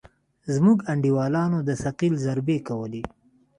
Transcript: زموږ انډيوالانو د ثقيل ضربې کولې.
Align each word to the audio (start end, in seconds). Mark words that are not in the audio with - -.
زموږ 0.53 0.77
انډيوالانو 0.91 1.59
د 1.67 1.69
ثقيل 1.83 2.13
ضربې 2.25 2.57
کولې. 2.67 3.03